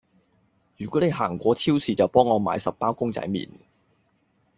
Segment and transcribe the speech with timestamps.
[0.77, 3.47] 如果你行過超市就幫我買十包公仔麵